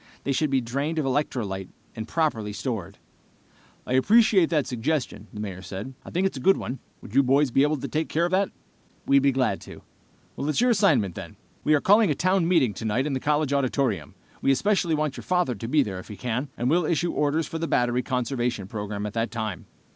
They 0.23 0.31
should 0.31 0.49
be 0.49 0.61
drained 0.61 0.97
of 0.97 1.05
electrolyte 1.05 1.69
and 1.95 2.07
properly 2.07 2.53
stored." 2.53 2.97
"I 3.85 3.93
appreciate 3.93 4.49
that 4.49 4.65
suggestion," 4.65 5.27
the 5.31 5.39
Mayor 5.39 5.61
said. 5.61 5.93
"I 6.03 6.09
think 6.09 6.25
it's 6.25 6.37
a 6.39 6.41
good 6.41 6.57
one. 6.57 6.79
Would 7.03 7.13
you 7.13 7.21
boys 7.21 7.51
be 7.51 7.61
able 7.61 7.77
to 7.77 7.87
take 7.87 8.09
care 8.09 8.25
of 8.25 8.31
that?" 8.31 8.49
"We'd 9.05 9.19
be 9.21 9.31
glad 9.31 9.61
to." 9.61 9.83
"It's 10.39 10.59
your 10.59 10.71
assignment, 10.71 11.13
then. 11.13 11.35
We 11.63 11.75
are 11.75 11.81
calling 11.81 12.09
a 12.09 12.15
town 12.15 12.47
meeting 12.47 12.73
tonight 12.73 13.05
in 13.05 13.13
the 13.13 13.19
college 13.19 13.53
auditorium. 13.53 14.15
We 14.41 14.49
especially 14.51 14.95
want 14.95 15.17
your 15.17 15.23
father 15.23 15.53
to 15.53 15.67
be 15.67 15.83
there 15.83 15.99
if 15.99 16.07
he 16.07 16.17
can, 16.17 16.49
and 16.57 16.67
we'll 16.67 16.85
issue 16.85 17.11
orders 17.11 17.45
for 17.45 17.59
the 17.59 17.67
battery 17.67 18.01
conservation 18.01 18.65
program 18.65 19.05
at 19.05 19.13
that 19.13 19.29
time." 19.29 19.67